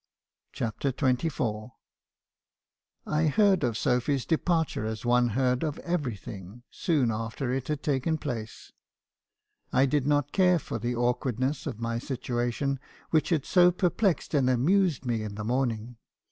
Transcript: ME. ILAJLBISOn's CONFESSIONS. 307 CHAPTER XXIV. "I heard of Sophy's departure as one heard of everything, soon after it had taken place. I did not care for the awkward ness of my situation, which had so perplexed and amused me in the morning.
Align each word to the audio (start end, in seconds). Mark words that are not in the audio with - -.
ME. 0.59 0.65
ILAJLBISOn's 0.65 0.95
CONFESSIONS. 0.95 1.35
307 1.35 1.61
CHAPTER 1.61 1.69
XXIV. 3.05 3.17
"I 3.17 3.27
heard 3.27 3.63
of 3.63 3.77
Sophy's 3.77 4.25
departure 4.25 4.83
as 4.83 5.05
one 5.05 5.27
heard 5.29 5.63
of 5.63 5.77
everything, 5.77 6.63
soon 6.71 7.11
after 7.11 7.53
it 7.53 7.67
had 7.67 7.83
taken 7.83 8.17
place. 8.17 8.71
I 9.71 9.85
did 9.85 10.07
not 10.07 10.31
care 10.31 10.57
for 10.57 10.79
the 10.79 10.95
awkward 10.95 11.39
ness 11.39 11.67
of 11.67 11.79
my 11.79 11.99
situation, 11.99 12.79
which 13.11 13.29
had 13.29 13.45
so 13.45 13.69
perplexed 13.71 14.33
and 14.33 14.49
amused 14.49 15.05
me 15.05 15.21
in 15.21 15.35
the 15.35 15.43
morning. 15.45 15.97